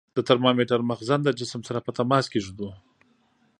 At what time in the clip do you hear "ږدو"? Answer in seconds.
2.45-2.69